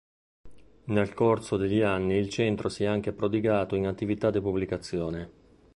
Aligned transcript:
Nel 0.85 1.13
corso 1.13 1.57
degli 1.57 1.81
anni 1.81 2.15
il 2.15 2.27
Centro 2.29 2.69
si 2.69 2.81
è 2.85 2.87
anche 2.87 3.11
prodigato 3.11 3.75
in 3.75 3.85
attività 3.85 4.31
di 4.31 4.41
pubblicazione. 4.41 5.31